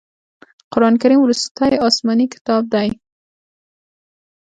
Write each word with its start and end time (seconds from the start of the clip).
قرآن 0.73 0.93
کریم 1.01 1.19
وروستی 1.21 1.73
اسمانې 1.87 2.25
کتاب 2.33 2.63
دی. 2.73 2.89